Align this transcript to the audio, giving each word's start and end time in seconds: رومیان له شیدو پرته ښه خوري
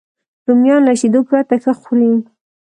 رومیان 0.47 0.81
له 0.87 0.93
شیدو 0.99 1.21
پرته 1.29 1.55
ښه 1.63 1.73
خوري 1.81 2.09